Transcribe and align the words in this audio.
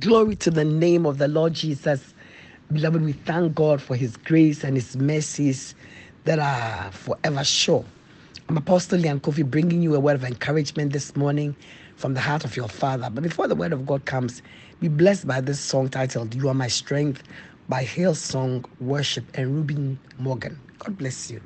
Glory 0.00 0.36
to 0.36 0.50
the 0.50 0.64
name 0.64 1.06
of 1.06 1.18
the 1.18 1.26
Lord 1.26 1.54
Jesus. 1.54 2.14
Beloved, 2.72 3.02
we 3.02 3.14
thank 3.14 3.54
God 3.56 3.82
for 3.82 3.96
his 3.96 4.16
grace 4.18 4.62
and 4.62 4.76
his 4.76 4.96
mercies 4.96 5.74
that 6.24 6.38
are 6.38 6.92
forever 6.92 7.42
sure. 7.42 7.84
I'm 8.48 8.58
Apostle 8.58 9.00
Lyanne 9.00 9.20
Koffi 9.20 9.44
bringing 9.50 9.82
you 9.82 9.96
a 9.96 10.00
word 10.00 10.16
of 10.16 10.24
encouragement 10.24 10.92
this 10.92 11.16
morning 11.16 11.56
from 11.96 12.14
the 12.14 12.20
heart 12.20 12.44
of 12.44 12.56
your 12.56 12.68
Father. 12.68 13.10
But 13.10 13.24
before 13.24 13.48
the 13.48 13.56
word 13.56 13.72
of 13.72 13.86
God 13.86 14.04
comes, 14.04 14.42
be 14.80 14.88
blessed 14.88 15.26
by 15.26 15.40
this 15.40 15.58
song 15.58 15.88
titled 15.88 16.34
You 16.34 16.48
Are 16.50 16.54
My 16.54 16.68
Strength 16.68 17.24
by 17.68 17.84
Hillsong 17.84 18.66
Worship 18.80 19.24
and 19.34 19.56
Reuben 19.56 19.98
Morgan. 20.18 20.60
God 20.78 20.98
bless 20.98 21.30
you. 21.30 21.40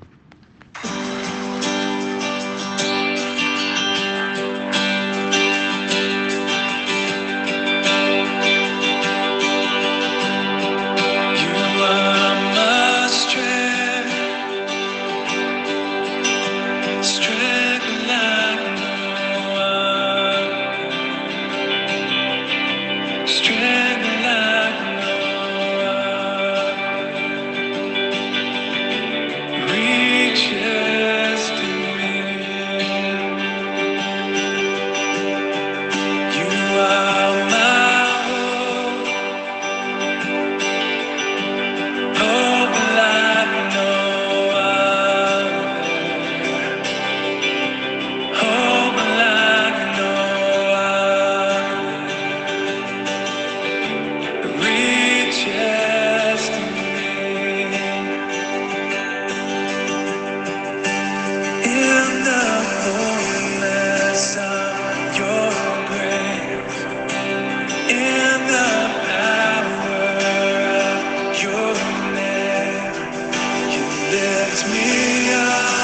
Praise 74.55 75.82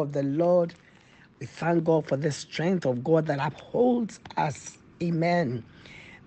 of 0.00 0.12
the 0.12 0.22
Lord. 0.22 0.74
We 1.40 1.46
thank 1.46 1.84
God 1.84 2.06
for 2.08 2.16
the 2.16 2.32
strength 2.32 2.86
of 2.86 3.04
God 3.04 3.26
that 3.26 3.38
upholds 3.40 4.20
us. 4.36 4.78
Amen. 5.02 5.64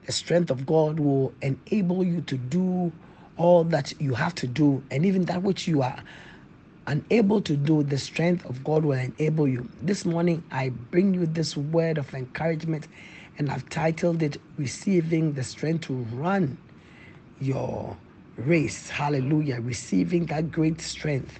The 0.05 0.11
strength 0.11 0.51
of 0.51 0.65
God 0.65 0.99
will 0.99 1.33
enable 1.41 2.03
you 2.03 2.21
to 2.21 2.37
do 2.37 2.91
all 3.37 3.63
that 3.65 3.93
you 3.99 4.13
have 4.15 4.35
to 4.35 4.47
do, 4.47 4.83
and 4.91 5.05
even 5.05 5.25
that 5.25 5.43
which 5.43 5.67
you 5.67 5.81
are 5.81 6.03
unable 6.87 7.41
to 7.41 7.55
do, 7.55 7.83
the 7.83 7.97
strength 7.97 8.45
of 8.45 8.63
God 8.63 8.83
will 8.85 8.97
enable 8.99 9.47
you. 9.47 9.69
This 9.81 10.05
morning, 10.05 10.43
I 10.51 10.69
bring 10.69 11.13
you 11.13 11.25
this 11.25 11.55
word 11.57 11.97
of 11.97 12.13
encouragement, 12.13 12.87
and 13.37 13.51
I've 13.51 13.69
titled 13.69 14.23
it 14.23 14.41
Receiving 14.57 15.33
the 15.33 15.43
Strength 15.43 15.87
to 15.87 15.93
Run 16.13 16.57
Your 17.39 17.97
Race. 18.37 18.89
Hallelujah. 18.89 19.61
Receiving 19.61 20.25
that 20.27 20.51
great 20.51 20.81
strength 20.81 21.39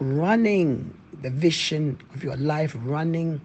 running 0.00 0.94
the 1.22 1.30
vision 1.30 1.98
of 2.14 2.22
your 2.22 2.36
life, 2.36 2.76
running 2.80 3.40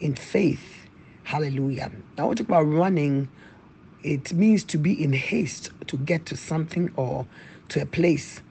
in 0.00 0.14
faith. 0.14 0.88
Hallelujah. 1.24 1.90
Now, 2.16 2.24
when 2.24 2.30
we 2.30 2.34
talk 2.36 2.48
about 2.48 2.62
running, 2.62 3.28
it 4.02 4.32
means 4.32 4.64
to 4.64 4.78
be 4.78 5.02
in 5.02 5.12
haste 5.12 5.70
to 5.88 5.96
get 5.98 6.26
to 6.26 6.36
something 6.36 6.90
or 6.96 7.26
to 7.70 7.82
a 7.82 7.86
place 7.86 8.42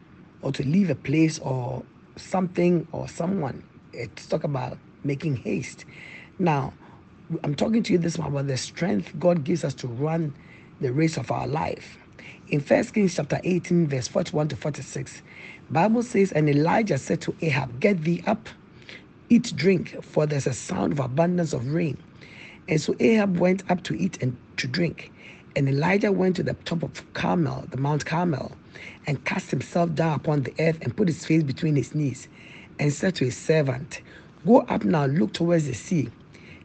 or 0.42 0.52
to 0.52 0.64
leave 0.64 0.90
a 0.90 0.96
place 0.96 1.40
or 1.40 1.84
something 2.16 2.88
or 2.92 3.08
someone. 3.08 3.64
It's 3.94 4.28
talk 4.28 4.44
about 4.44 4.78
making 5.04 5.38
haste. 5.38 5.86
Now, 6.40 6.74
I'm 7.44 7.56
talking 7.56 7.84
to 7.84 7.94
you 7.94 8.00
this 8.00 8.18
morning 8.18 8.36
about 8.36 8.48
the 8.48 8.58
strength 8.58 9.18
God 9.20 9.44
gives 9.44 9.64
us 9.64 9.74
to 9.76 9.88
run 9.88 10.34
the 10.82 10.92
race 10.92 11.18
of 11.18 11.32
our 11.32 11.48
life. 11.48 11.98
In 12.50 12.62
First 12.62 12.94
Kings 12.94 13.16
chapter 13.16 13.40
18, 13.44 13.88
verse 13.88 14.08
41 14.08 14.50
to 14.50 14.56
46, 14.56 15.22
Bible 15.70 16.02
says, 16.04 16.32
And 16.32 16.50
Elijah 16.50 16.98
said 16.98 17.22
to 17.22 17.36
Ahab, 17.42 17.80
Get 17.80 18.04
thee 18.04 18.24
up, 18.26 18.48
eat, 19.30 19.54
drink, 19.56 20.02
for 20.04 20.26
there's 20.26 20.48
a 20.48 20.54
sound 20.54 20.94
of 20.94 21.00
abundance 21.00 21.54
of 21.54 21.74
rain. 21.74 21.98
And 22.70 22.80
so 22.80 22.96
Ahab 23.00 23.38
went 23.38 23.70
up 23.70 23.84
to 23.84 23.96
eat 23.96 24.22
and 24.22 24.38
to 24.58 24.68
drink. 24.68 25.12
And 25.56 25.68
Elijah 25.68 26.12
went 26.12 26.36
to 26.38 26.44
the 26.44 26.54
top 26.54 26.84
of 26.84 27.14
Carmel, 27.14 27.66
the 27.70 27.78
Mount 27.78 28.06
Carmel, 28.06 28.52
and 29.08 29.24
cast 29.26 29.52
himself 29.52 29.94
down 29.96 30.14
upon 30.14 30.44
the 30.44 30.54
earth 30.60 30.78
and 30.82 30.96
put 30.96 31.08
his 31.08 31.26
face 31.26 31.44
between 31.44 31.76
his 31.76 31.96
knees, 31.96 32.28
and 32.80 32.94
said 32.94 33.16
to 33.16 33.26
his 33.26 33.38
servant, 33.38 34.02
Go 34.46 34.60
up 34.62 34.84
now, 34.84 35.06
look 35.06 35.34
towards 35.34 35.66
the 35.66 35.74
sea. 35.74 36.10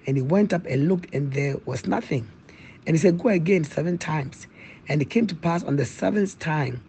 And 0.06 0.16
he 0.16 0.22
went 0.22 0.52
up 0.52 0.66
and 0.66 0.88
looked, 0.88 1.14
and 1.14 1.32
there 1.32 1.56
was 1.64 1.86
nothing. 1.86 2.28
And 2.86 2.94
he 2.94 3.00
said, 3.00 3.18
Go 3.18 3.30
again 3.30 3.64
seven 3.64 3.98
times. 3.98 4.46
And 4.88 5.00
it 5.00 5.10
came 5.10 5.26
to 5.28 5.34
pass 5.34 5.62
on 5.62 5.76
the 5.76 5.84
seventh 5.84 6.38
time 6.38 6.82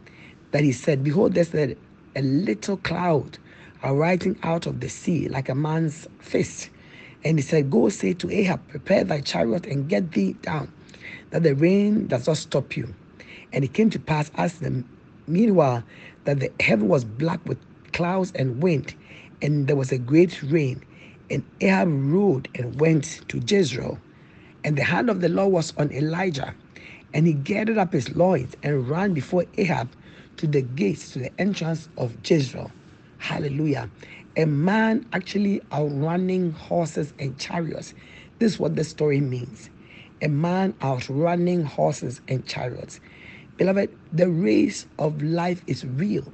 that 0.52 0.64
he 0.64 0.72
said, 0.72 1.04
Behold, 1.04 1.34
there's 1.34 1.54
a, 1.54 1.76
a 2.16 2.22
little 2.22 2.78
cloud 2.78 3.38
arising 3.84 4.38
out 4.44 4.66
of 4.66 4.80
the 4.80 4.90
sea 4.90 5.28
like 5.28 5.50
a 5.50 5.56
man's 5.56 6.08
fist. 6.20 6.70
And 7.24 7.38
he 7.38 7.44
said, 7.44 7.70
Go 7.70 7.90
say 7.90 8.14
to 8.14 8.30
Ahab, 8.30 8.68
Prepare 8.70 9.04
thy 9.04 9.22
chariot 9.22 9.66
and 9.66 9.88
get 9.88 10.12
thee 10.12 10.34
down, 10.42 10.72
that 11.30 11.44
the 11.44 11.54
rain 11.56 12.08
does 12.08 12.28
not 12.28 12.38
stop 12.38 12.76
you. 12.76 12.94
And 13.52 13.64
it 13.64 13.74
came 13.74 13.90
to 13.92 14.00
pass 14.00 14.32
as 14.36 14.60
the 14.60 14.84
meanwhile 15.28 15.84
that 16.26 16.40
the 16.40 16.52
heaven 16.60 16.88
was 16.88 17.04
black 17.06 17.46
with 17.46 17.58
clouds 17.92 18.32
and 18.36 18.62
wind, 18.62 18.96
and 19.42 19.68
there 19.68 19.76
was 19.76 19.92
a 19.92 19.98
great 19.98 20.42
rain. 20.44 20.84
And 21.30 21.44
Ahab 21.62 21.90
rode 21.90 22.50
and 22.56 22.80
went 22.80 23.22
to 23.30 23.40
Jezreel. 23.40 23.98
And 24.64 24.78
the 24.78 24.84
hand 24.84 25.10
of 25.10 25.22
the 25.22 25.30
Lord 25.30 25.52
was 25.52 25.74
on 25.78 25.92
Elijah. 25.92 26.54
And 27.14 27.28
he 27.28 27.34
gathered 27.34 27.78
up 27.78 27.94
his 27.94 28.16
loins 28.16 28.56
and 28.64 28.90
ran 28.90 29.14
before 29.14 29.46
Ahab 29.58 29.96
to 30.38 30.48
the 30.48 30.62
gates, 30.62 31.12
to 31.14 31.20
the 31.20 31.42
entrance 31.42 31.90
of 31.98 32.18
Jezreel. 32.26 32.72
Hallelujah. 33.18 33.90
A 34.36 34.46
man 34.46 35.06
actually 35.14 35.62
outrunning 35.72 36.52
horses 36.52 37.14
and 37.20 37.38
chariots. 37.40 37.94
This 38.40 38.54
is 38.54 38.60
what 38.60 38.76
the 38.76 38.84
story 38.84 39.22
means. 39.22 39.70
A 40.22 40.28
man 40.28 40.76
outrunning 40.84 41.64
horses 41.64 42.22
and 42.28 42.46
chariots. 42.48 43.00
Beloved, 43.58 43.96
the 44.12 44.30
race 44.30 44.88
of 44.98 45.22
life 45.22 45.64
is 45.68 45.86
real. 45.86 46.34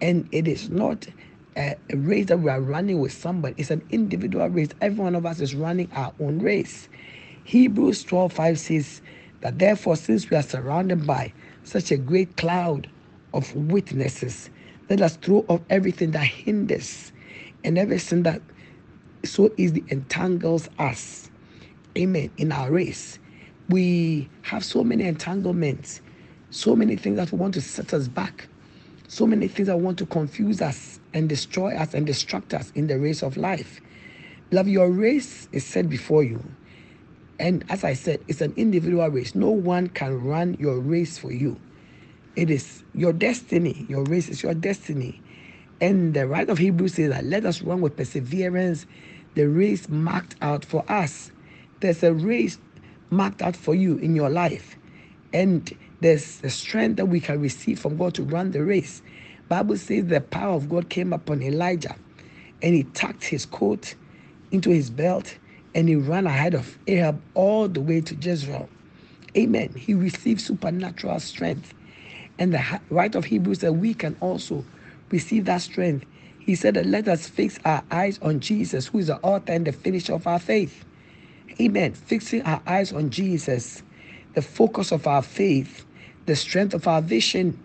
And 0.00 0.28
it 0.32 0.46
is 0.46 0.70
not 0.70 1.08
a, 1.56 1.76
race 1.94 2.26
that 2.26 2.38
we 2.38 2.50
are 2.50 2.60
running 2.60 3.00
with 3.00 3.12
somebody, 3.12 3.54
it's 3.58 3.70
an 3.70 3.82
individual 3.90 4.48
race. 4.48 4.68
Every 4.80 5.02
one 5.02 5.14
of 5.14 5.26
us 5.26 5.40
is 5.40 5.54
running 5.54 5.90
our 5.92 6.12
own 6.20 6.38
race. 6.38 6.88
Hebrews 7.44 8.04
12 8.04 8.32
5 8.32 8.58
says 8.58 9.02
that 9.46 9.60
therefore, 9.60 9.94
since 9.94 10.28
we 10.28 10.36
are 10.36 10.42
surrounded 10.42 11.06
by 11.06 11.32
such 11.62 11.92
a 11.92 11.96
great 11.96 12.36
cloud 12.36 12.90
of 13.32 13.54
witnesses, 13.54 14.50
let 14.90 15.00
us 15.00 15.14
throw 15.18 15.44
off 15.46 15.60
everything 15.70 16.10
that 16.10 16.24
hinders 16.24 17.12
and 17.62 17.78
everything 17.78 18.24
that 18.24 18.42
so 19.22 19.52
easily 19.56 19.84
entangles 19.86 20.68
us. 20.80 21.30
Amen. 21.96 22.28
In 22.38 22.50
our 22.50 22.72
race, 22.72 23.20
we 23.68 24.28
have 24.42 24.64
so 24.64 24.82
many 24.82 25.04
entanglements, 25.04 26.00
so 26.50 26.74
many 26.74 26.96
things 26.96 27.16
that 27.18 27.30
want 27.30 27.54
to 27.54 27.60
set 27.60 27.94
us 27.94 28.08
back, 28.08 28.48
so 29.06 29.28
many 29.28 29.46
things 29.46 29.68
that 29.68 29.78
want 29.78 29.96
to 29.98 30.06
confuse 30.06 30.60
us 30.60 30.98
and 31.14 31.28
destroy 31.28 31.72
us 31.76 31.94
and 31.94 32.04
distract 32.04 32.52
us 32.52 32.72
in 32.74 32.88
the 32.88 32.98
race 32.98 33.22
of 33.22 33.36
life. 33.36 33.80
Love, 34.50 34.66
your 34.66 34.90
race 34.90 35.48
is 35.52 35.64
set 35.64 35.88
before 35.88 36.24
you. 36.24 36.42
And 37.38 37.64
as 37.68 37.84
I 37.84 37.94
said, 37.94 38.24
it's 38.28 38.40
an 38.40 38.54
individual 38.56 39.08
race. 39.08 39.34
No 39.34 39.50
one 39.50 39.88
can 39.88 40.22
run 40.22 40.54
your 40.58 40.80
race 40.80 41.18
for 41.18 41.32
you. 41.32 41.60
It 42.36 42.50
is 42.50 42.84
your 42.94 43.12
destiny. 43.12 43.86
Your 43.88 44.04
race 44.04 44.28
is 44.28 44.42
your 44.42 44.54
destiny. 44.54 45.22
And 45.80 46.14
the 46.14 46.26
writer 46.26 46.52
of 46.52 46.58
Hebrews 46.58 46.94
says 46.94 47.10
that 47.10 47.24
let 47.24 47.44
us 47.46 47.62
run 47.62 47.80
with 47.82 47.96
perseverance 47.96 48.86
the 49.34 49.48
race 49.48 49.88
marked 49.88 50.36
out 50.42 50.64
for 50.64 50.84
us. 50.90 51.30
There's 51.80 52.02
a 52.02 52.14
race 52.14 52.58
marked 53.10 53.42
out 53.42 53.56
for 53.56 53.74
you 53.74 53.98
in 53.98 54.16
your 54.16 54.30
life. 54.30 54.76
And 55.32 55.70
there's 56.00 56.40
the 56.40 56.50
strength 56.50 56.96
that 56.96 57.06
we 57.06 57.20
can 57.20 57.40
receive 57.40 57.78
from 57.80 57.98
God 57.98 58.14
to 58.14 58.24
run 58.24 58.52
the 58.52 58.64
race. 58.64 59.02
Bible 59.48 59.76
says 59.76 60.06
the 60.06 60.22
power 60.22 60.54
of 60.54 60.68
God 60.68 60.88
came 60.90 61.12
upon 61.12 61.42
Elijah 61.42 61.96
and 62.62 62.74
he 62.74 62.84
tucked 62.84 63.24
his 63.24 63.46
coat 63.46 63.94
into 64.50 64.70
his 64.70 64.90
belt 64.90 65.38
and 65.76 65.88
he 65.88 65.94
ran 65.94 66.26
ahead 66.26 66.54
of 66.54 66.76
Ahab 66.88 67.22
all 67.34 67.68
the 67.68 67.80
way 67.80 68.00
to 68.00 68.16
Jezreel. 68.16 68.68
Amen. 69.36 69.72
He 69.76 69.94
received 69.94 70.40
supernatural 70.40 71.20
strength. 71.20 71.72
And 72.40 72.52
the 72.52 72.80
writer 72.90 73.18
of 73.18 73.26
Hebrews 73.26 73.60
said 73.60 73.80
we 73.80 73.94
can 73.94 74.16
also 74.20 74.64
receive 75.10 75.44
that 75.44 75.62
strength 75.62 76.04
he 76.46 76.54
said 76.54 76.74
that 76.74 76.86
let 76.86 77.08
us 77.08 77.28
fix 77.28 77.58
our 77.64 77.82
eyes 77.90 78.20
on 78.22 78.38
Jesus, 78.38 78.86
who 78.86 78.98
is 78.98 79.08
the 79.08 79.18
author 79.18 79.52
and 79.52 79.66
the 79.66 79.72
finisher 79.72 80.14
of 80.14 80.28
our 80.28 80.38
faith. 80.38 80.84
Amen. 81.60 81.92
Fixing 81.92 82.42
our 82.42 82.62
eyes 82.68 82.92
on 82.92 83.10
Jesus, 83.10 83.82
the 84.34 84.42
focus 84.42 84.92
of 84.92 85.08
our 85.08 85.22
faith, 85.22 85.84
the 86.26 86.36
strength 86.36 86.72
of 86.72 86.86
our 86.86 87.02
vision. 87.02 87.60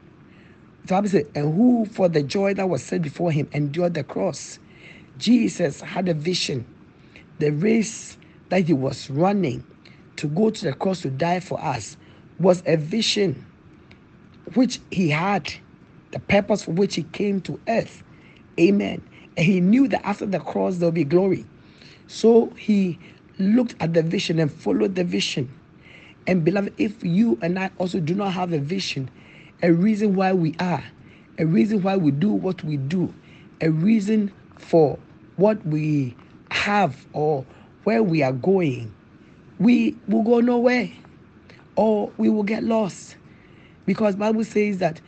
And 0.90 1.56
who 1.56 1.86
for 1.86 2.10
the 2.10 2.24
joy 2.24 2.56
that 2.56 2.68
was 2.68 2.84
set 2.84 3.04
before 3.04 3.32
him 3.32 3.48
endured 3.54 3.94
the 3.94 4.04
cross. 4.04 4.58
Jesus 5.20 5.80
had 5.80 6.10
a 6.10 6.16
vision. 6.16 6.66
The 7.42 7.50
race 7.50 8.20
that 8.50 8.68
he 8.68 8.74
was 8.74 9.10
running 9.10 9.64
to 10.18 10.28
go 10.28 10.52
to 10.52 10.64
the 10.64 10.74
cross 10.74 11.02
to 11.02 11.10
die 11.10 11.40
for 11.40 11.60
us 11.60 11.98
was 12.40 12.62
a 12.68 12.78
vision 12.78 13.44
which 14.54 14.80
he 14.92 15.10
had, 15.10 15.52
the 16.12 16.20
purpose 16.20 16.66
for 16.66 16.72
which 16.74 16.94
he 16.94 17.02
came 17.02 17.42
to 17.42 17.60
earth 17.68 18.04
Amen. 18.60 19.02
And 19.36 19.44
he 19.44 19.60
knew 19.60 19.88
that 19.88 20.06
after 20.06 20.28
the 20.28 20.40
cross 20.40 20.78
there'll 20.78 20.92
be 20.92 21.04
glory. 21.04 21.44
So 22.06 22.52
he 22.58 23.00
looked 23.40 23.74
at 23.80 23.96
the 23.96 24.04
vision 24.04 24.38
and 24.38 24.52
followed 24.52 24.94
the 24.94 25.04
vision. 25.04 25.50
And 26.28 26.46
beloved, 26.46 26.76
if 26.78 27.04
you 27.04 27.40
and 27.42 27.58
I 27.58 27.72
also 27.80 28.00
do 28.00 28.14
not 28.14 28.34
have 28.34 28.54
a 28.54 28.60
vision, 28.60 29.10
a 29.64 29.74
reason 29.74 30.14
why 30.14 30.34
we 30.34 30.56
are, 30.60 30.84
a 31.40 31.46
reason 31.48 31.82
why 31.82 31.98
we 31.98 32.12
do 32.12 32.30
what 32.30 32.64
we 32.64 32.78
do, 32.78 33.12
a 33.62 33.72
reason 33.72 34.32
for 34.60 35.00
what 35.38 35.66
we 35.66 36.16
have 36.52 37.08
or 37.14 37.46
where 37.84 38.04
we 38.04 38.22
are 38.22 38.34
going, 38.34 38.94
we 39.60 39.96
will 40.08 40.24
go 40.24 40.40
nowhere 40.40 40.92
or 41.76 42.12
we 42.18 42.30
will 42.30 42.44
get 42.44 42.64
lost. 42.64 43.16
Because 43.86 44.16
Bible 44.16 44.44
says 44.44 44.78
that 44.80 45.02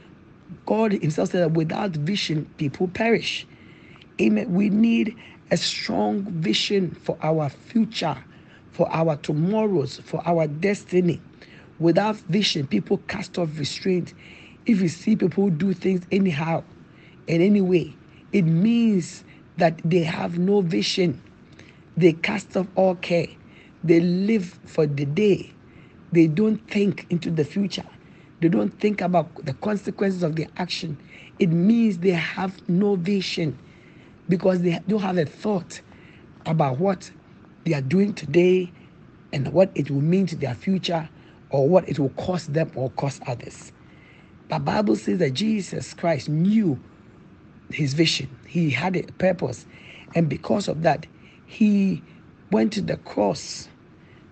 God 0.65 0.93
Himself 0.93 1.29
said 1.29 1.41
that 1.41 1.51
without 1.51 1.91
vision, 1.91 2.49
people 2.57 2.87
perish. 2.87 3.45
Amen. 4.21 4.53
We 4.53 4.69
need 4.69 5.15
a 5.51 5.57
strong 5.57 6.23
vision 6.23 6.91
for 6.91 7.17
our 7.21 7.49
future, 7.49 8.17
for 8.71 8.91
our 8.91 9.17
tomorrows, 9.17 9.99
for 10.03 10.21
our 10.25 10.47
destiny. 10.47 11.21
Without 11.79 12.15
vision, 12.15 12.67
people 12.67 12.97
cast 13.07 13.37
off 13.37 13.57
restraint. 13.57 14.13
If 14.65 14.81
you 14.81 14.87
see 14.87 15.15
people 15.15 15.49
do 15.49 15.73
things 15.73 16.05
anyhow, 16.11 16.63
in 17.27 17.41
any 17.41 17.61
way, 17.61 17.93
it 18.31 18.43
means 18.43 19.23
that 19.57 19.79
they 19.83 20.03
have 20.03 20.37
no 20.37 20.61
vision. 20.61 21.21
They 21.97 22.13
cast 22.13 22.55
off 22.57 22.67
all 22.75 22.95
care. 22.95 23.27
They 23.83 23.99
live 23.99 24.59
for 24.65 24.85
the 24.85 25.05
day. 25.05 25.51
They 26.11 26.27
don't 26.27 26.57
think 26.69 27.05
into 27.09 27.29
the 27.31 27.43
future. 27.43 27.85
They 28.41 28.49
don't 28.49 28.69
think 28.79 29.01
about 29.01 29.45
the 29.45 29.53
consequences 29.53 30.23
of 30.23 30.35
their 30.35 30.47
action. 30.57 30.97
It 31.39 31.47
means 31.47 31.99
they 31.99 32.11
have 32.11 32.67
no 32.69 32.95
vision 32.95 33.57
because 34.29 34.61
they 34.61 34.79
don't 34.87 35.01
have 35.01 35.17
a 35.17 35.25
thought 35.25 35.81
about 36.45 36.79
what 36.79 37.11
they 37.65 37.73
are 37.73 37.81
doing 37.81 38.13
today 38.13 38.71
and 39.31 39.51
what 39.53 39.71
it 39.75 39.89
will 39.89 40.01
mean 40.01 40.25
to 40.27 40.35
their 40.35 40.55
future 40.55 41.09
or 41.49 41.67
what 41.67 41.87
it 41.87 41.99
will 41.99 42.09
cost 42.09 42.53
them 42.53 42.71
or 42.75 42.89
cost 42.91 43.21
others. 43.27 43.71
The 44.49 44.59
Bible 44.59 44.95
says 44.95 45.19
that 45.19 45.33
Jesus 45.33 45.93
Christ 45.93 46.29
knew 46.29 46.79
his 47.71 47.93
vision. 47.93 48.29
He 48.47 48.69
had 48.69 48.95
a 48.95 49.03
purpose. 49.03 49.65
And 50.15 50.29
because 50.29 50.67
of 50.67 50.83
that, 50.83 51.07
he 51.45 52.01
went 52.51 52.73
to 52.73 52.81
the 52.81 52.97
cross. 52.97 53.67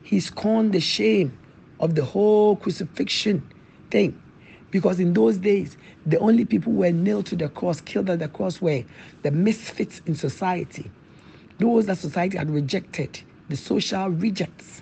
He 0.03 0.19
scorned 0.19 0.73
the 0.73 0.79
shame 0.79 1.37
of 1.79 1.95
the 1.95 2.05
whole 2.05 2.55
crucifixion 2.55 3.41
thing. 3.89 4.21
Because 4.69 4.99
in 4.99 5.13
those 5.13 5.37
days, 5.37 5.77
the 6.05 6.17
only 6.19 6.45
people 6.45 6.71
who 6.71 6.79
were 6.79 6.91
nailed 6.91 7.25
to 7.27 7.35
the 7.35 7.49
cross, 7.49 7.81
killed 7.81 8.09
at 8.09 8.19
the 8.19 8.27
cross, 8.27 8.61
were 8.61 8.83
the 9.23 9.31
misfits 9.31 10.01
in 10.05 10.15
society. 10.15 10.89
Those 11.59 11.85
that 11.87 11.97
society 11.97 12.37
had 12.37 12.49
rejected, 12.49 13.21
the 13.49 13.57
social 13.57 14.09
rejects, 14.09 14.81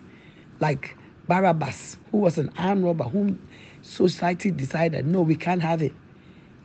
like 0.59 0.95
Barabbas, 1.27 1.97
who 2.11 2.19
was 2.19 2.37
an 2.37 2.51
armed 2.57 2.83
robber, 2.83 3.05
whom 3.05 3.39
society 3.81 4.51
decided, 4.51 5.05
no, 5.05 5.21
we 5.21 5.35
can't 5.35 5.61
have 5.61 5.81
it. 5.81 5.93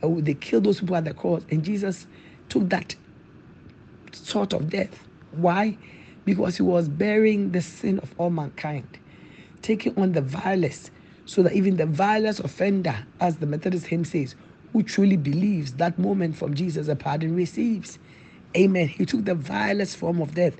Uh, 0.03 0.09
they 0.17 0.33
killed 0.35 0.65
those 0.65 0.79
people 0.79 0.95
at 0.95 1.05
the 1.05 1.13
cross, 1.13 1.43
and 1.49 1.63
Jesus 1.63 2.05
took 2.49 2.69
that 2.69 2.95
sort 4.11 4.53
of 4.53 4.69
death. 4.69 5.04
Why? 5.37 5.77
Because 6.25 6.57
he 6.57 6.63
was 6.63 6.89
bearing 6.89 7.51
the 7.51 7.61
sin 7.61 7.99
of 7.99 8.13
all 8.17 8.29
mankind, 8.29 8.99
taking 9.61 9.97
on 9.99 10.13
the 10.13 10.21
vilest, 10.21 10.91
so 11.25 11.43
that 11.43 11.53
even 11.53 11.77
the 11.77 11.85
vilest 11.85 12.39
offender, 12.39 12.95
as 13.19 13.37
the 13.37 13.45
Methodist 13.45 13.87
hymn 13.87 14.05
says, 14.05 14.35
who 14.73 14.83
truly 14.83 15.17
believes 15.17 15.73
that 15.73 15.97
moment 15.97 16.35
from 16.35 16.53
Jesus, 16.53 16.87
a 16.87 16.95
pardon 16.95 17.35
receives. 17.35 17.99
Amen. 18.57 18.87
He 18.87 19.05
took 19.05 19.25
the 19.25 19.35
vilest 19.35 19.97
form 19.97 20.21
of 20.21 20.35
death, 20.35 20.55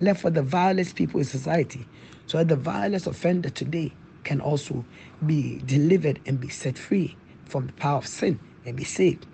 left 0.00 0.20
for 0.22 0.30
the 0.30 0.42
vilest 0.42 0.96
people 0.96 1.20
in 1.20 1.26
society, 1.26 1.86
so 2.26 2.38
that 2.38 2.48
the 2.48 2.56
vilest 2.56 3.06
offender 3.06 3.50
today 3.50 3.92
can 4.24 4.40
also 4.40 4.84
be 5.26 5.60
delivered 5.66 6.20
and 6.26 6.40
be 6.40 6.48
set 6.48 6.78
free 6.78 7.16
from 7.46 7.66
the 7.66 7.72
power 7.74 7.98
of 7.98 8.06
sin 8.06 8.38
and 8.66 8.76
be 8.76 8.84
saved. 8.84 9.26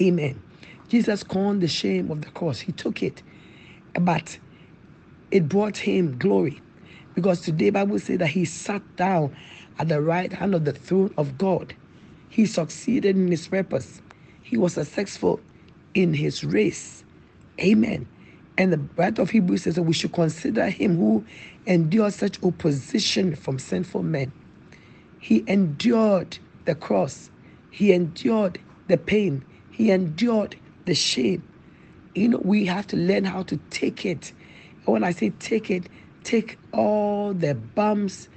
Amen. 0.00 0.40
Jesus 0.88 1.20
scorned 1.20 1.60
the 1.60 1.68
shame 1.68 2.10
of 2.10 2.22
the 2.22 2.30
cross. 2.30 2.60
He 2.60 2.72
took 2.72 3.02
it, 3.02 3.22
but 3.94 4.38
it 5.30 5.48
brought 5.48 5.76
him 5.76 6.18
glory. 6.18 6.60
Because 7.14 7.40
today 7.42 7.70
Bible 7.70 7.98
says 7.98 8.18
that 8.18 8.28
he 8.28 8.44
sat 8.44 8.82
down 8.96 9.36
at 9.78 9.88
the 9.88 10.00
right 10.00 10.32
hand 10.32 10.54
of 10.54 10.64
the 10.64 10.72
throne 10.72 11.12
of 11.18 11.38
God. 11.38 11.74
He 12.28 12.46
succeeded 12.46 13.16
in 13.16 13.28
his 13.28 13.48
purpose. 13.48 14.02
He 14.42 14.56
was 14.56 14.74
successful 14.74 15.40
in 15.94 16.14
his 16.14 16.44
race. 16.44 17.04
Amen. 17.60 18.06
And 18.56 18.72
the 18.72 18.80
writer 18.96 19.22
of 19.22 19.30
Hebrews 19.30 19.64
says 19.64 19.76
that 19.76 19.82
we 19.82 19.92
should 19.92 20.12
consider 20.12 20.68
him 20.68 20.96
who 20.96 21.24
endured 21.66 22.12
such 22.14 22.42
opposition 22.42 23.34
from 23.36 23.58
sinful 23.58 24.02
men. 24.02 24.32
He 25.20 25.44
endured 25.46 26.38
the 26.64 26.74
cross. 26.74 27.30
He 27.70 27.92
endured 27.92 28.60
the 28.88 28.96
pain. 28.98 29.44
He 29.70 29.90
endured 29.90 30.56
the 30.86 30.94
shame. 30.94 31.42
You 32.18 32.28
know, 32.28 32.40
we 32.42 32.66
have 32.66 32.84
to 32.88 32.96
learn 32.96 33.24
how 33.24 33.44
to 33.44 33.56
take 33.70 34.04
it. 34.04 34.32
When 34.86 35.04
I 35.04 35.12
say 35.12 35.30
take 35.38 35.70
it, 35.70 35.88
take 36.24 36.58
all 36.72 37.32
the 37.32 37.54
bumps 37.54 38.28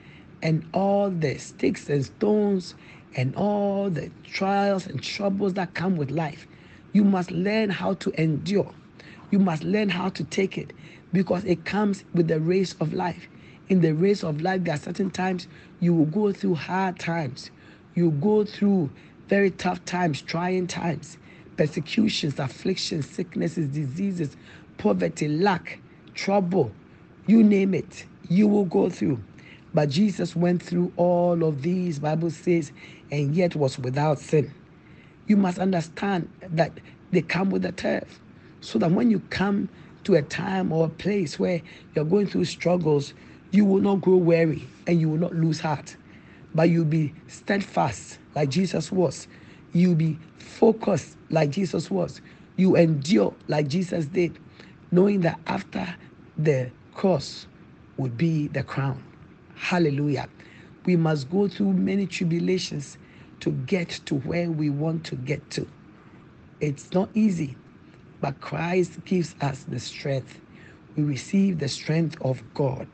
and 0.43 0.63
all 0.71 1.09
the 1.09 1.39
sticks 1.39 1.89
and 1.89 2.05
stones 2.05 2.75
and 3.15 3.35
all 3.35 3.89
the 3.89 4.11
trials 4.23 4.85
and 4.85 5.01
troubles 5.01 5.55
that 5.55 5.73
come 5.73 5.97
with 5.97 6.11
life. 6.11 6.45
You 6.93 7.03
must 7.03 7.31
learn 7.31 7.71
how 7.71 7.95
to 7.95 8.21
endure. 8.21 8.71
You 9.31 9.39
must 9.39 9.63
learn 9.63 9.89
how 9.89 10.09
to 10.09 10.23
take 10.25 10.59
it 10.59 10.73
because 11.11 11.43
it 11.45 11.65
comes 11.65 12.03
with 12.13 12.27
the 12.27 12.39
race 12.39 12.75
of 12.79 12.93
life. 12.93 13.27
In 13.67 13.81
the 13.81 13.93
race 13.93 14.23
of 14.23 14.41
life, 14.41 14.63
there 14.63 14.75
are 14.75 14.77
certain 14.77 15.09
times 15.09 15.47
you 15.79 15.95
will 15.95 16.05
go 16.05 16.31
through 16.31 16.55
hard 16.55 16.99
times. 16.99 17.49
You 17.95 18.11
go 18.11 18.45
through 18.45 18.91
very 19.27 19.49
tough 19.49 19.83
times, 19.85 20.21
trying 20.21 20.67
times, 20.67 21.17
persecutions, 21.57 22.39
afflictions, 22.39 23.07
sicknesses, 23.09 23.67
diseases, 23.67 24.35
poverty, 24.77 25.27
lack, 25.27 25.79
trouble, 26.13 26.71
you 27.27 27.43
name 27.43 27.73
it, 27.73 28.05
you 28.29 28.47
will 28.47 28.65
go 28.65 28.89
through. 28.89 29.19
But 29.73 29.89
Jesus 29.89 30.35
went 30.35 30.61
through 30.61 30.91
all 30.97 31.43
of 31.43 31.61
these, 31.61 31.99
Bible 31.99 32.29
says, 32.29 32.71
and 33.11 33.35
yet 33.35 33.55
was 33.55 33.79
without 33.79 34.19
sin. 34.19 34.53
You 35.27 35.37
must 35.37 35.59
understand 35.59 36.29
that 36.41 36.71
they 37.11 37.21
come 37.21 37.49
with 37.49 37.63
a 37.65 37.71
turf. 37.71 38.19
So 38.59 38.79
that 38.79 38.91
when 38.91 39.09
you 39.09 39.19
come 39.29 39.69
to 40.03 40.15
a 40.15 40.21
time 40.21 40.71
or 40.71 40.85
a 40.85 40.89
place 40.89 41.39
where 41.39 41.61
you're 41.95 42.05
going 42.05 42.27
through 42.27 42.45
struggles, 42.45 43.13
you 43.51 43.65
will 43.65 43.81
not 43.81 44.01
grow 44.01 44.17
weary 44.17 44.67
and 44.87 44.99
you 44.99 45.09
will 45.09 45.17
not 45.17 45.35
lose 45.35 45.59
heart, 45.59 45.95
but 46.53 46.69
you'll 46.69 46.85
be 46.85 47.13
steadfast 47.27 48.19
like 48.35 48.49
Jesus 48.49 48.91
was. 48.91 49.27
You'll 49.73 49.95
be 49.95 50.19
focused 50.37 51.17
like 51.29 51.51
Jesus 51.51 51.89
was. 51.89 52.21
You 52.57 52.75
endure 52.75 53.33
like 53.47 53.67
Jesus 53.67 54.05
did, 54.05 54.37
knowing 54.91 55.21
that 55.21 55.39
after 55.47 55.95
the 56.37 56.71
cross 56.93 57.47
would 57.97 58.17
be 58.17 58.47
the 58.47 58.63
crown. 58.63 59.03
Hallelujah. 59.55 60.27
We 60.85 60.95
must 60.95 61.29
go 61.29 61.47
through 61.47 61.73
many 61.73 62.07
tribulations 62.07 62.97
to 63.41 63.51
get 63.51 63.89
to 64.05 64.15
where 64.15 64.51
we 64.51 64.69
want 64.69 65.05
to 65.05 65.15
get 65.15 65.49
to. 65.51 65.67
It's 66.59 66.91
not 66.93 67.09
easy, 67.13 67.55
but 68.19 68.41
Christ 68.41 69.03
gives 69.05 69.35
us 69.41 69.63
the 69.63 69.79
strength. 69.79 70.39
We 70.95 71.03
receive 71.03 71.59
the 71.59 71.69
strength 71.69 72.17
of 72.21 72.41
God. 72.53 72.87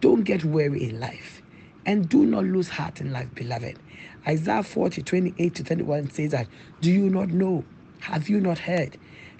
Don't 0.00 0.22
get 0.24 0.44
weary 0.44 0.84
in 0.90 1.00
life 1.00 1.42
and 1.86 2.08
do 2.08 2.26
not 2.26 2.44
lose 2.44 2.68
heart 2.68 3.00
in 3.00 3.12
life, 3.12 3.34
beloved. 3.34 3.78
Isaiah 4.26 4.62
40, 4.62 5.02
28 5.02 5.54
to 5.54 5.64
31 5.64 6.10
says 6.10 6.30
that, 6.32 6.46
Do 6.80 6.90
you 6.90 7.08
not 7.10 7.28
know? 7.28 7.64
Have 8.00 8.28
you 8.28 8.40
not 8.40 8.58
heard 8.58 8.96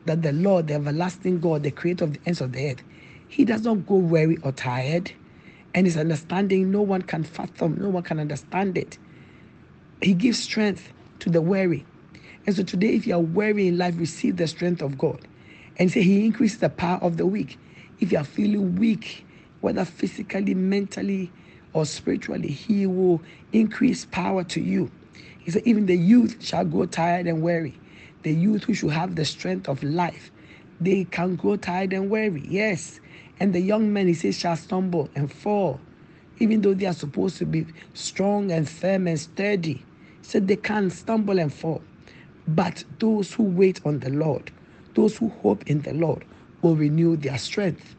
that 0.06 0.22
the 0.22 0.32
Lord, 0.32 0.68
the 0.68 0.74
everlasting 0.74 1.40
God, 1.40 1.62
the 1.62 1.70
creator 1.70 2.04
of 2.04 2.14
the 2.14 2.20
ends 2.26 2.40
of 2.40 2.52
the 2.52 2.70
earth, 2.70 2.82
he 3.28 3.44
does 3.44 3.62
not 3.62 3.86
go 3.86 3.96
weary 3.96 4.38
or 4.42 4.52
tired, 4.52 5.12
and 5.74 5.86
his 5.86 5.96
understanding 5.96 6.70
no 6.70 6.82
one 6.82 7.02
can 7.02 7.22
fathom, 7.24 7.76
no 7.80 7.88
one 7.88 8.02
can 8.02 8.18
understand 8.18 8.76
it. 8.76 8.98
He 10.02 10.14
gives 10.14 10.38
strength 10.42 10.92
to 11.20 11.30
the 11.30 11.42
weary. 11.42 11.86
And 12.46 12.56
so 12.56 12.62
today, 12.62 12.94
if 12.94 13.06
you 13.06 13.14
are 13.14 13.20
weary 13.20 13.68
in 13.68 13.78
life, 13.78 13.94
receive 13.98 14.36
the 14.36 14.46
strength 14.46 14.82
of 14.82 14.98
God. 14.98 15.26
And 15.76 15.90
say 15.90 16.02
he 16.02 16.24
increases 16.24 16.58
the 16.58 16.70
power 16.70 16.98
of 17.02 17.16
the 17.16 17.26
weak. 17.26 17.58
If 18.00 18.12
you 18.12 18.18
are 18.18 18.24
feeling 18.24 18.76
weak, 18.76 19.26
whether 19.60 19.84
physically, 19.84 20.54
mentally, 20.54 21.30
or 21.72 21.86
spiritually, 21.86 22.48
he 22.48 22.86
will 22.86 23.22
increase 23.52 24.04
power 24.06 24.44
to 24.44 24.60
you. 24.60 24.90
He 25.38 25.50
said, 25.50 25.62
even 25.64 25.86
the 25.86 25.96
youth 25.96 26.42
shall 26.44 26.64
grow 26.64 26.86
tired 26.86 27.26
and 27.26 27.42
weary. 27.42 27.78
The 28.22 28.32
youth 28.32 28.64
who 28.64 28.74
should 28.74 28.90
have 28.90 29.16
the 29.16 29.24
strength 29.24 29.68
of 29.68 29.82
life, 29.82 30.30
they 30.80 31.04
can 31.04 31.36
grow 31.36 31.56
tired 31.56 31.92
and 31.92 32.10
weary. 32.10 32.44
Yes. 32.46 33.00
And 33.38 33.54
the 33.54 33.60
young 33.60 33.92
men, 33.92 34.06
he 34.06 34.14
says, 34.14 34.38
shall 34.38 34.56
stumble 34.56 35.08
and 35.14 35.32
fall, 35.32 35.80
even 36.38 36.60
though 36.60 36.74
they 36.74 36.86
are 36.86 36.92
supposed 36.92 37.38
to 37.38 37.46
be 37.46 37.66
strong 37.94 38.50
and 38.50 38.68
firm 38.68 39.06
and 39.06 39.18
sturdy. 39.18 39.74
He 39.74 39.82
said 40.22 40.46
they 40.46 40.56
can 40.56 40.90
stumble 40.90 41.38
and 41.38 41.52
fall. 41.52 41.82
But 42.46 42.84
those 42.98 43.32
who 43.32 43.44
wait 43.44 43.80
on 43.86 44.00
the 44.00 44.10
Lord, 44.10 44.50
those 44.94 45.16
who 45.16 45.28
hope 45.28 45.68
in 45.70 45.80
the 45.82 45.94
Lord, 45.94 46.24
will 46.62 46.76
renew 46.76 47.16
their 47.16 47.38
strength. 47.38 47.96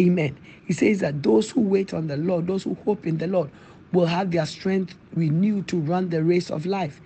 Amen. 0.00 0.38
He 0.64 0.72
says 0.74 1.00
that 1.00 1.22
those 1.22 1.50
who 1.50 1.62
wait 1.62 1.94
on 1.94 2.08
the 2.08 2.16
Lord, 2.18 2.48
those 2.48 2.64
who 2.64 2.74
hope 2.84 3.06
in 3.06 3.18
the 3.18 3.28
Lord, 3.28 3.50
will 3.92 4.06
have 4.06 4.32
their 4.32 4.46
strength 4.46 4.96
renewed 5.14 5.68
to 5.68 5.78
run 5.80 6.10
the 6.10 6.24
race 6.24 6.50
of 6.50 6.66
life. 6.66 7.00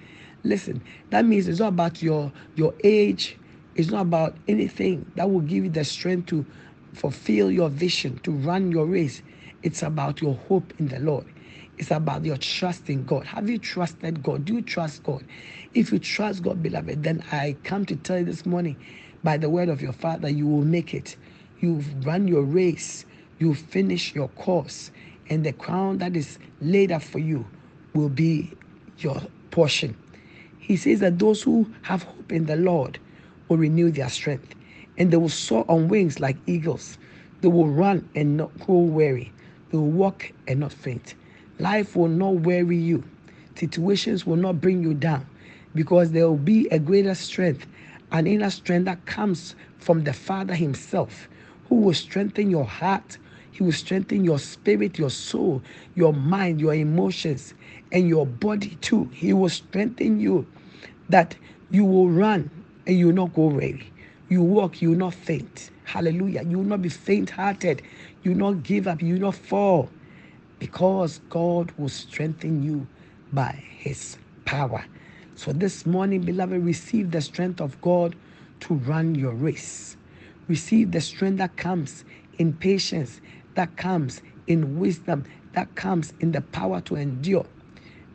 Listen, 0.45 0.83
that 1.11 1.27
means 1.27 1.49
it's 1.49 1.61
not 1.61 1.69
about 1.71 2.03
your 2.03 2.33
your 2.55 2.75
age, 2.85 3.39
it's 3.75 3.91
not 3.91 4.03
about 4.03 4.39
anything 4.49 5.11
that 5.17 5.31
will 5.31 5.41
give 5.43 5.65
you 5.65 5.71
the 5.71 5.85
strength 5.85 6.29
to 6.29 6.47
fulfill 6.95 7.51
your 7.51 7.69
vision, 7.69 8.19
to 8.21 8.33
run 8.33 8.73
your 8.73 8.87
race. 8.87 9.23
It's 9.63 9.83
about 9.83 10.23
your 10.23 10.37
hope 10.37 10.73
in 10.79 10.89
the 10.89 11.01
Lord. 11.01 11.27
It's 11.79 11.91
about 11.93 12.25
your 12.25 12.39
trust 12.39 12.91
in 12.91 13.05
God. 13.05 13.27
Have 13.27 13.51
you 13.51 13.59
trusted 13.59 14.23
God? 14.23 14.47
Do 14.47 14.55
you 14.55 14.63
trust 14.63 15.03
God? 15.03 15.25
If 15.75 15.93
you 15.93 15.99
trust 15.99 16.43
God, 16.43 16.63
beloved, 16.63 17.03
then 17.03 17.23
I 17.33 17.57
come 17.65 17.85
to 17.87 17.97
tell 17.97 18.21
you 18.21 18.25
this 18.25 18.47
morning 18.47 18.79
by 19.23 19.37
the 19.37 19.51
word 19.51 19.69
of 19.69 19.83
your 19.83 19.93
Father, 19.93 20.29
you 20.31 20.47
will 20.47 20.65
make 20.65 20.95
it. 20.95 21.17
You've 21.59 22.05
run 22.05 22.29
your 22.29 22.43
race, 22.43 23.07
you 23.39 23.55
finish 23.55 24.15
your 24.15 24.29
course, 24.29 24.91
and 25.31 25.45
the 25.45 25.55
crown 25.55 25.99
that 25.99 26.15
is 26.15 26.39
laid 26.61 26.93
up 26.93 27.03
for 27.03 27.19
you 27.19 27.47
will 27.95 28.11
be 28.11 28.53
your 28.99 29.23
portion. 29.51 29.97
He 30.59 30.77
says 30.77 31.01
that 31.01 31.19
those 31.19 31.43
who 31.43 31.67
have 31.83 32.03
hope 32.03 32.31
in 32.31 32.45
the 32.45 32.57
Lord 32.57 32.99
will 33.49 33.57
renew 33.57 33.91
their 33.91 34.11
strength, 34.11 34.55
and 34.99 35.11
they 35.11 35.17
will 35.17 35.31
soar 35.31 35.65
on 35.69 35.89
wings 35.89 36.21
like 36.21 36.37
eagles. 36.47 36.99
They 37.41 37.49
will 37.49 37.69
run 37.69 38.07
and 38.15 38.37
not 38.37 38.59
grow 38.59 38.81
weary. 38.81 39.33
They 39.71 39.79
will 39.79 39.91
walk 39.91 40.31
and 40.47 40.61
not 40.61 40.75
faint. 40.75 41.15
Life 41.59 41.97
will 41.97 42.09
not 42.09 42.35
weary 42.35 42.77
you. 42.77 43.03
Situations 43.55 44.27
will 44.27 44.37
not 44.37 44.61
bring 44.61 44.83
you 44.83 44.93
down 44.93 45.27
because 45.75 46.11
there 46.11 46.29
will 46.29 46.37
be 46.37 46.69
a 46.69 46.79
greater 46.79 47.15
strength, 47.15 47.67
an 48.13 48.27
inner 48.27 48.51
strength 48.51 48.85
that 48.85 49.07
comes 49.07 49.55
from 49.79 50.05
the 50.05 50.13
Father 50.13 50.55
Himself 50.55 51.29
who 51.69 51.77
will 51.77 51.95
strengthen 51.95 52.51
your 52.51 52.65
heart. 52.65 53.19
He 53.53 53.63
will 53.63 53.73
strengthen 53.73 54.25
your 54.25 54.39
spirit, 54.39 54.99
your 54.99 55.11
soul, 55.11 55.63
your 55.95 56.13
mind, 56.13 56.61
your 56.61 56.75
emotions, 56.75 57.55
and 57.93 58.09
your 58.09 58.27
body 58.27 58.77
too. 58.81 59.11
He 59.13 59.33
will 59.33 59.49
strengthen 59.49 60.21
you 60.21 60.47
that 61.09 61.37
you 61.71 61.85
will 61.85 62.11
run 62.11 62.51
and 62.87 62.99
you 62.99 63.07
will 63.07 63.15
not 63.15 63.35
go 63.35 63.47
weary. 63.47 63.93
You 64.29 64.43
walk, 64.43 64.83
you 64.83 64.91
will 64.91 64.99
not 64.99 65.15
faint. 65.15 65.71
Hallelujah. 65.85 66.43
You 66.43 66.59
will 66.59 66.65
not 66.65 66.83
be 66.83 66.89
faint 66.89 67.31
hearted. 67.31 67.83
You 68.23 68.33
will 68.33 68.39
not 68.39 68.63
give 68.63 68.87
up. 68.87 69.01
You 69.03 69.15
will 69.15 69.21
not 69.21 69.37
fall 69.37 69.89
because 70.59 71.21
God 71.31 71.73
will 71.77 71.89
strengthen 71.89 72.63
you 72.63 72.87
by 73.33 73.63
his 73.79 74.19
power. 74.45 74.85
So 75.35 75.53
this 75.53 75.87
morning, 75.87 76.23
beloved, 76.23 76.63
receive 76.65 77.11
the 77.11 77.21
strength 77.21 77.61
of 77.61 77.81
God 77.81 78.17
to 78.61 78.75
run 78.75 79.15
your 79.15 79.33
race. 79.33 79.97
Receive 80.49 80.93
the 80.93 81.01
strength 81.01 81.39
that 81.39 81.57
comes 81.57 82.05
in 82.39 82.53
patience, 82.53 83.21
that 83.55 83.77
comes 83.77 84.23
in 84.47 84.79
wisdom, 84.79 85.25
that 85.53 85.75
comes 85.75 86.13
in 86.21 86.33
the 86.33 86.41
power 86.41 86.81
to 86.83 86.97
endure. 86.97 87.47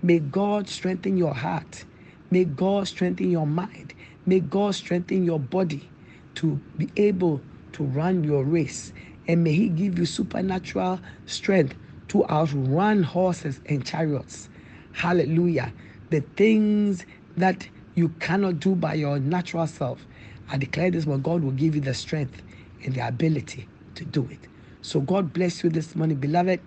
May 0.01 0.19
God 0.19 0.69
strengthen 0.69 1.17
your 1.17 1.33
heart. 1.33 1.85
May 2.29 2.45
God 2.45 2.87
strengthen 2.87 3.29
your 3.29 3.47
mind. 3.47 3.93
May 4.25 4.39
God 4.39 4.75
strengthen 4.75 5.23
your 5.23 5.39
body 5.39 5.89
to 6.35 6.59
be 6.77 6.89
able 6.95 7.41
to 7.73 7.83
run 7.83 8.23
your 8.23 8.43
race. 8.43 8.93
And 9.27 9.43
may 9.43 9.53
He 9.53 9.69
give 9.69 9.99
you 9.99 10.05
supernatural 10.05 10.99
strength 11.25 11.75
to 12.09 12.25
outrun 12.27 13.03
horses 13.03 13.59
and 13.67 13.85
chariots. 13.85 14.49
Hallelujah. 14.93 15.73
The 16.09 16.21
things 16.35 17.05
that 17.37 17.67
you 17.95 18.09
cannot 18.19 18.59
do 18.59 18.75
by 18.75 18.95
your 18.95 19.19
natural 19.19 19.67
self, 19.67 20.05
I 20.51 20.57
declare 20.57 20.91
this 20.91 21.05
one 21.05 21.21
God 21.21 21.43
will 21.43 21.51
give 21.51 21.75
you 21.75 21.81
the 21.81 21.93
strength 21.93 22.41
and 22.83 22.93
the 22.93 23.07
ability 23.07 23.67
to 23.95 24.03
do 24.03 24.27
it. 24.29 24.49
So 24.81 24.99
God 24.99 25.31
bless 25.31 25.63
you 25.63 25.69
this 25.69 25.95
morning, 25.95 26.17
beloved. 26.17 26.59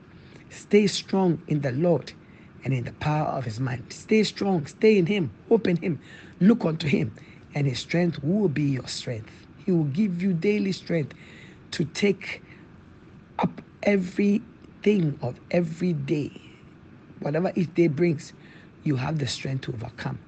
Stay 0.48 0.86
strong 0.86 1.42
in 1.48 1.60
the 1.60 1.72
Lord 1.72 2.10
and 2.64 2.72
in 2.72 2.84
the 2.84 2.92
power 2.94 3.26
of 3.26 3.44
his 3.44 3.60
mind. 3.60 3.92
Stay 3.92 4.22
strong, 4.22 4.64
stay 4.66 4.96
in 4.96 5.04
him, 5.04 5.30
hope 5.50 5.68
in 5.68 5.76
him, 5.76 6.00
look 6.40 6.64
unto 6.64 6.88
him, 6.88 7.12
and 7.54 7.66
his 7.66 7.78
strength 7.78 8.24
will 8.24 8.48
be 8.48 8.62
your 8.62 8.86
strength. 8.88 9.30
He 9.66 9.72
will 9.72 9.84
give 9.84 10.22
you 10.22 10.32
daily 10.32 10.72
strength 10.72 11.14
to 11.72 11.84
take 11.84 12.42
up 13.38 13.60
everything 13.82 15.18
of 15.20 15.38
every 15.50 15.92
day. 15.92 16.30
Whatever 17.20 17.52
each 17.54 17.74
day 17.74 17.88
brings, 17.88 18.32
you 18.82 18.96
have 18.96 19.18
the 19.18 19.26
strength 19.26 19.62
to 19.62 19.72
overcome 19.74 20.18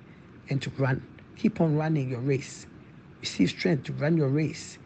and 0.50 0.60
to 0.60 0.70
run. 0.76 1.06
Keep 1.36 1.62
on 1.62 1.76
running 1.76 2.10
your 2.10 2.20
race 2.20 2.66
receive 3.20 3.50
strength 3.50 3.84
to 3.84 3.92
run 3.94 4.16
your 4.16 4.28
race. 4.28 4.78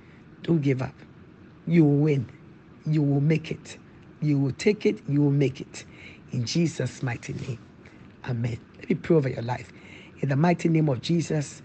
Don't 0.43 0.61
give 0.61 0.83
up. 0.83 0.95
You 1.67 1.85
will 1.85 1.99
win. 1.99 2.29
You 2.87 3.03
will 3.03 3.21
make 3.21 3.51
it. 3.51 3.79
You 4.21 4.39
will 4.39 4.53
take 4.53 4.87
it. 4.87 5.01
You 5.09 5.23
will 5.23 5.31
make 5.31 5.61
it. 5.61 5.85
In 6.33 6.45
Jesus' 6.45 7.03
mighty 7.03 7.33
name. 7.35 7.59
Amen. 8.29 8.59
Let 8.79 8.89
me 8.91 8.95
pray 8.97 9.17
over 9.17 9.29
your 9.29 9.43
life. 9.43 9.73
In 10.21 10.29
the 10.29 10.37
mighty 10.37 10.69
name 10.69 10.89
of 10.89 11.01
Jesus, 11.01 11.63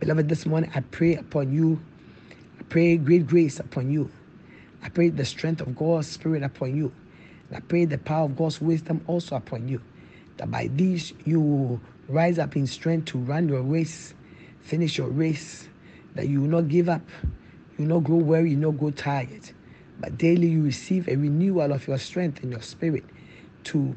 beloved, 0.00 0.28
this 0.28 0.46
morning 0.46 0.70
I 0.74 0.80
pray 0.80 1.14
upon 1.16 1.52
you. 1.52 1.80
I 2.58 2.62
pray 2.64 2.96
great 2.96 3.26
grace 3.26 3.60
upon 3.60 3.90
you. 3.90 4.10
I 4.82 4.88
pray 4.88 5.08
the 5.10 5.24
strength 5.24 5.60
of 5.60 5.76
God's 5.76 6.08
Spirit 6.08 6.42
upon 6.42 6.76
you. 6.76 6.92
And 7.48 7.56
I 7.56 7.60
pray 7.60 7.84
the 7.84 7.98
power 7.98 8.24
of 8.24 8.36
God's 8.36 8.60
wisdom 8.60 9.02
also 9.06 9.36
upon 9.36 9.68
you. 9.68 9.80
That 10.38 10.50
by 10.50 10.68
these 10.68 11.12
you 11.24 11.40
will 11.40 11.80
rise 12.08 12.38
up 12.38 12.56
in 12.56 12.66
strength 12.66 13.06
to 13.06 13.18
run 13.18 13.48
your 13.48 13.62
race 13.62 14.14
finish 14.66 14.98
your 14.98 15.08
race, 15.08 15.68
that 16.14 16.28
you 16.28 16.40
will 16.42 16.48
not 16.48 16.68
give 16.68 16.88
up, 16.88 17.02
you 17.78 17.86
will 17.86 17.96
not 17.96 18.04
grow 18.04 18.16
weary, 18.16 18.50
you 18.50 18.58
will 18.58 18.72
not 18.72 18.80
grow 18.80 18.90
tired, 18.90 19.50
but 20.00 20.18
daily 20.18 20.48
you 20.48 20.62
receive 20.62 21.08
a 21.08 21.16
renewal 21.16 21.72
of 21.72 21.86
your 21.88 21.98
strength 21.98 22.42
and 22.42 22.52
your 22.52 22.62
spirit 22.62 23.04
to 23.64 23.96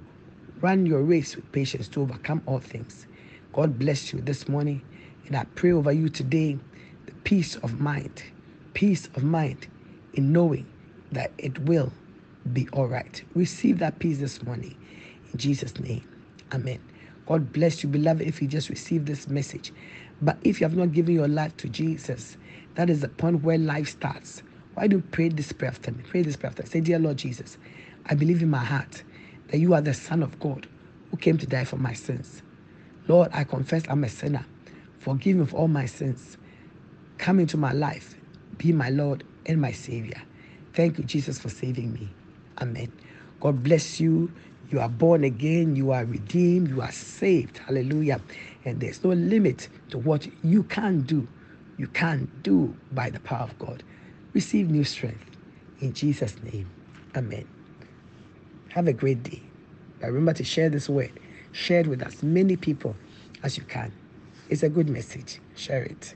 Run 0.61 0.85
your 0.85 1.03
race 1.03 1.35
with 1.35 1.51
patience 1.53 1.87
to 1.89 2.01
overcome 2.01 2.43
all 2.45 2.59
things. 2.59 3.07
God 3.53 3.79
bless 3.79 4.13
you 4.13 4.21
this 4.21 4.49
morning. 4.49 4.81
And 5.27 5.37
I 5.37 5.45
pray 5.55 5.71
over 5.71 5.91
you 5.91 6.09
today 6.09 6.59
the 7.05 7.13
peace 7.23 7.55
of 7.57 7.79
mind, 7.79 8.23
peace 8.73 9.07
of 9.15 9.23
mind 9.23 9.67
in 10.15 10.33
knowing 10.33 10.67
that 11.13 11.31
it 11.37 11.59
will 11.59 11.93
be 12.53 12.67
all 12.73 12.87
right. 12.87 13.23
Receive 13.35 13.79
that 13.79 13.99
peace 13.99 14.19
this 14.19 14.43
morning. 14.43 14.75
In 15.31 15.39
Jesus' 15.39 15.79
name. 15.79 16.07
Amen. 16.53 16.79
God 17.27 17.53
bless 17.53 17.83
you, 17.83 17.89
beloved, 17.89 18.23
if 18.23 18.41
you 18.41 18.47
just 18.47 18.69
received 18.69 19.07
this 19.07 19.29
message. 19.29 19.71
But 20.21 20.37
if 20.43 20.61
you 20.61 20.65
have 20.67 20.77
not 20.77 20.93
given 20.93 21.15
your 21.15 21.27
life 21.29 21.57
to 21.57 21.69
Jesus, 21.69 22.37
that 22.75 22.89
is 22.89 23.01
the 23.01 23.09
point 23.09 23.43
where 23.43 23.57
life 23.59 23.89
starts. 23.89 24.43
Why 24.75 24.87
do 24.87 24.97
you 24.97 25.03
pray 25.11 25.29
this 25.29 25.51
prayer 25.53 25.71
after 25.71 25.91
me? 25.91 26.03
Pray 26.07 26.23
this 26.23 26.37
prayer 26.37 26.51
after 26.51 26.63
me. 26.63 26.69
Say, 26.69 26.81
Dear 26.81 26.99
Lord 26.99 27.17
Jesus, 27.17 27.57
I 28.07 28.15
believe 28.15 28.41
in 28.43 28.49
my 28.49 28.63
heart 28.63 29.03
that 29.49 29.59
you 29.59 29.73
are 29.75 29.81
the 29.81 29.93
Son 29.95 30.23
of 30.23 30.39
God 30.39 30.67
who 31.11 31.17
came 31.17 31.37
to 31.39 31.47
die 31.47 31.65
for 31.65 31.77
my 31.77 31.93
sins. 31.93 32.43
Lord, 33.07 33.31
I 33.33 33.43
confess 33.45 33.83
I'm 33.89 34.03
a 34.05 34.09
sinner. 34.09 34.45
Forgive 34.99 35.37
me 35.37 35.43
of 35.43 35.55
all 35.55 35.67
my 35.69 35.85
sins. 35.87 36.37
Come 37.19 37.39
into 37.39 37.57
my 37.57 37.73
life. 37.73 38.15
Be 38.57 38.73
my 38.73 38.89
Lord 38.89 39.23
and 39.45 39.61
my 39.61 39.71
Savior. 39.73 40.21
Thank 40.73 40.99
you, 40.99 41.05
Jesus, 41.05 41.39
for 41.39 41.49
saving 41.49 41.93
me. 41.93 42.09
Amen. 42.61 42.91
God 43.41 43.63
bless 43.63 43.99
you. 43.99 44.31
You 44.71 44.81
are 44.81 44.89
born 44.89 45.23
again. 45.23 45.75
You 45.75 45.91
are 45.91 46.05
redeemed. 46.05 46.69
You 46.69 46.81
are 46.81 46.91
saved. 46.91 47.59
Hallelujah. 47.59 48.21
And 48.69 48.79
there's 48.79 49.03
no 49.03 49.09
limit 49.09 49.67
to 49.89 49.97
what 49.97 50.27
you 50.43 50.61
can 50.61 51.01
do. 51.01 51.27
You 51.77 51.87
can 51.87 52.29
do 52.43 52.75
by 52.91 53.09
the 53.09 53.19
power 53.19 53.41
of 53.41 53.57
God. 53.57 53.81
Receive 54.33 54.69
new 54.69 54.83
strength. 54.83 55.25
In 55.79 55.91
Jesus' 55.93 56.35
name. 56.43 56.69
Amen. 57.15 57.47
Have 58.69 58.87
a 58.87 58.93
great 58.93 59.23
day. 59.23 59.41
But 59.99 60.07
remember 60.07 60.33
to 60.33 60.43
share 60.43 60.69
this 60.69 60.87
word. 60.87 61.19
Share 61.51 61.79
it 61.79 61.87
with 61.87 62.03
as 62.03 62.21
many 62.21 62.55
people 62.57 62.95
as 63.41 63.57
you 63.57 63.63
can. 63.63 63.91
It's 64.49 64.61
a 64.61 64.69
good 64.69 64.87
message. 64.87 65.39
Share 65.55 65.81
it. 65.83 66.13